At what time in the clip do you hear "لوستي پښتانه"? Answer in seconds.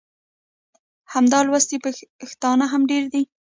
1.49-2.65